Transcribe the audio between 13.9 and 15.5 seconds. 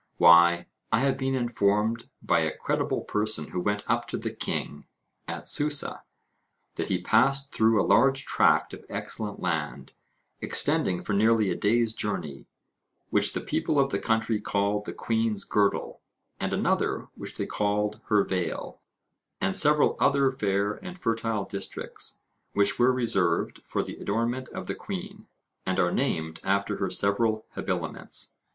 the country called the queen's